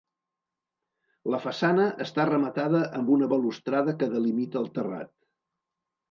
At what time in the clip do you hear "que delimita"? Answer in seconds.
3.99-4.59